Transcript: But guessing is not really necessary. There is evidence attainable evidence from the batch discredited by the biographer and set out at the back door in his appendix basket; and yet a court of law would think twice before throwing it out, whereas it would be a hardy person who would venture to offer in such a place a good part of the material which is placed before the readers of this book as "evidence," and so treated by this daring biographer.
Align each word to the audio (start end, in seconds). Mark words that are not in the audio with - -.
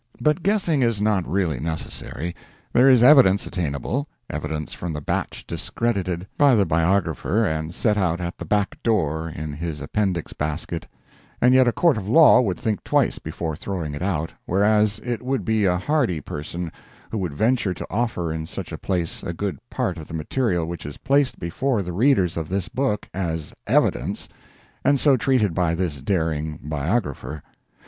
But 0.19 0.41
guessing 0.41 0.81
is 0.81 0.99
not 0.99 1.27
really 1.27 1.59
necessary. 1.59 2.35
There 2.73 2.89
is 2.89 3.03
evidence 3.03 3.45
attainable 3.45 4.07
evidence 4.31 4.73
from 4.73 4.93
the 4.93 4.99
batch 4.99 5.45
discredited 5.45 6.25
by 6.39 6.55
the 6.55 6.65
biographer 6.65 7.45
and 7.45 7.71
set 7.71 7.97
out 7.99 8.19
at 8.19 8.39
the 8.39 8.43
back 8.45 8.81
door 8.81 9.29
in 9.29 9.53
his 9.53 9.79
appendix 9.79 10.33
basket; 10.33 10.87
and 11.39 11.53
yet 11.53 11.67
a 11.67 11.71
court 11.71 11.97
of 11.97 12.09
law 12.09 12.41
would 12.41 12.57
think 12.57 12.83
twice 12.83 13.19
before 13.19 13.55
throwing 13.55 13.93
it 13.93 14.01
out, 14.01 14.31
whereas 14.47 14.97
it 15.03 15.21
would 15.21 15.45
be 15.45 15.65
a 15.65 15.77
hardy 15.77 16.19
person 16.19 16.71
who 17.11 17.19
would 17.19 17.35
venture 17.35 17.75
to 17.75 17.85
offer 17.91 18.33
in 18.33 18.47
such 18.47 18.71
a 18.71 18.79
place 18.79 19.21
a 19.21 19.33
good 19.33 19.59
part 19.69 19.99
of 19.99 20.07
the 20.07 20.15
material 20.15 20.65
which 20.65 20.83
is 20.83 20.97
placed 20.97 21.37
before 21.37 21.83
the 21.83 21.93
readers 21.93 22.37
of 22.37 22.49
this 22.49 22.69
book 22.69 23.07
as 23.13 23.53
"evidence," 23.67 24.27
and 24.83 24.99
so 24.99 25.15
treated 25.15 25.53
by 25.53 25.75
this 25.75 26.01
daring 26.01 26.59
biographer. 26.63 27.43